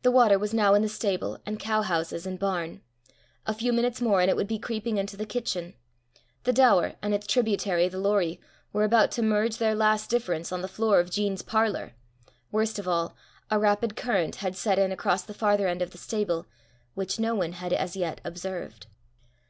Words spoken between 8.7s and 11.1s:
were about to merge their last difference on the floor of